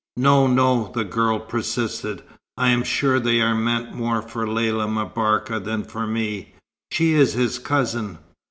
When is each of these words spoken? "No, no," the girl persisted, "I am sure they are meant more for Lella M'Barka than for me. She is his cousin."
"No, 0.17 0.47
no," 0.47 0.91
the 0.95 1.03
girl 1.03 1.37
persisted, 1.37 2.23
"I 2.57 2.69
am 2.69 2.81
sure 2.81 3.19
they 3.19 3.39
are 3.39 3.53
meant 3.53 3.93
more 3.93 4.23
for 4.23 4.47
Lella 4.47 4.87
M'Barka 4.87 5.59
than 5.59 5.83
for 5.83 6.07
me. 6.07 6.55
She 6.89 7.13
is 7.13 7.33
his 7.33 7.59
cousin." 7.59 8.17